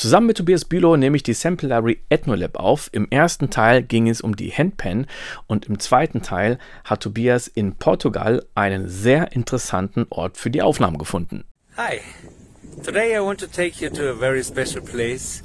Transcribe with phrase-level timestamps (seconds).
[0.00, 2.88] Zusammen mit Tobias Bülow nehme ich die Sample Library Ethnolab auf.
[2.92, 5.06] Im ersten Teil ging es um die Handpan
[5.46, 10.96] und im zweiten Teil hat Tobias in Portugal einen sehr interessanten Ort für die Aufnahmen
[10.96, 11.44] gefunden.
[11.76, 12.00] Hi.
[12.82, 15.42] Today I want to take you to a very special place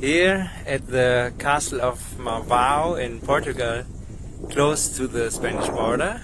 [0.00, 3.84] here at the castle of Marvao in Portugal,
[4.48, 6.22] close to the Spanish border.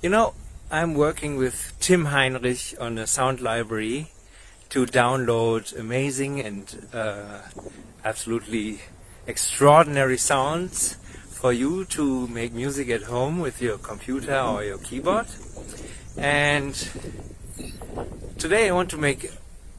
[0.00, 0.32] You know,
[0.72, 4.06] I'm working with Tim Heinrich on a sound library
[4.74, 7.38] to download amazing and uh,
[8.04, 8.80] absolutely
[9.24, 10.94] extraordinary sounds
[11.30, 15.26] for you to make music at home with your computer or your keyboard.
[16.16, 16.74] And
[18.36, 19.30] today I want to make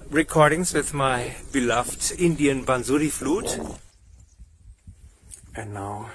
[0.09, 3.59] recordings with my beloved Indian Bansuri flute.
[5.57, 6.09] And now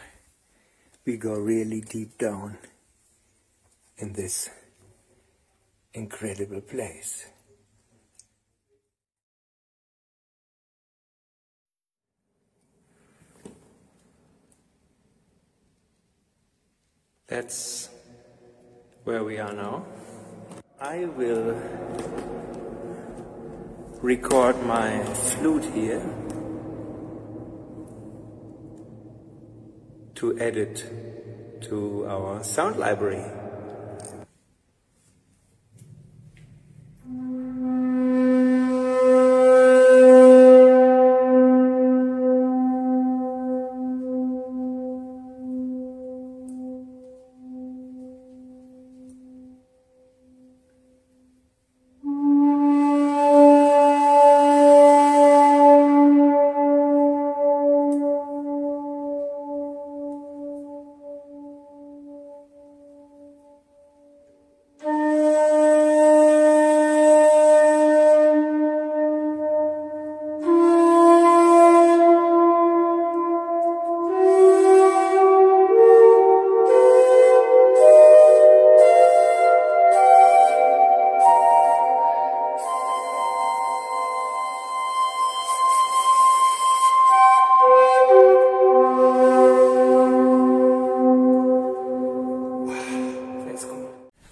[1.04, 2.56] we go really deep down
[3.98, 4.48] in this
[5.92, 7.26] incredible place.
[17.30, 17.88] That's
[19.04, 19.84] where we are now.
[20.80, 21.54] I will
[24.02, 26.02] record my flute here
[30.16, 30.84] to add it
[31.68, 33.24] to our sound library.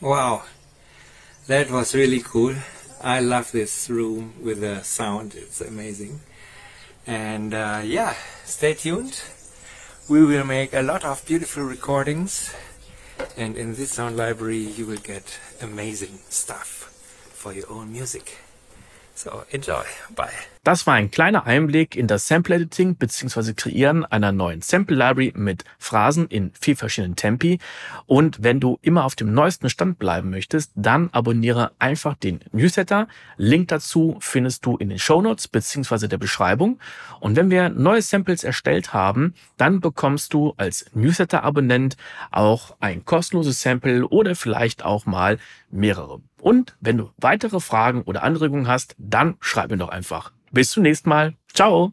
[0.09, 0.45] Wow,
[1.49, 2.55] that was really cool.
[3.03, 6.21] I love this room with the sound, it's amazing.
[7.07, 9.23] And uh, yeah, stay tuned.
[10.09, 12.55] We will make a lot of beautiful recordings,
[13.37, 16.89] and in this sound library, you will get amazing stuff
[17.35, 18.39] for your own music.
[19.19, 19.83] So enjoy.
[20.15, 20.29] Bye.
[20.63, 23.55] Das war ein kleiner Einblick in das Sample Editing bzw.
[23.55, 27.59] Kreieren einer neuen Sample Library mit Phrasen in vier verschiedenen Tempi.
[28.07, 33.09] Und wenn du immer auf dem neuesten Stand bleiben möchtest, dann abonniere einfach den Newsletter.
[33.39, 36.07] Link dazu findest du in den Show Notes bzw.
[36.07, 36.79] der Beschreibung.
[37.19, 41.97] Und wenn wir neue Samples erstellt haben, dann bekommst du als Newsletter-Abonnent
[42.31, 45.39] auch ein kostenloses Sample oder vielleicht auch mal
[45.71, 46.21] mehrere.
[46.41, 50.33] Und wenn du weitere Fragen oder Anregungen hast, dann schreib mir doch einfach.
[50.51, 51.35] Bis zum nächsten Mal.
[51.53, 51.93] Ciao.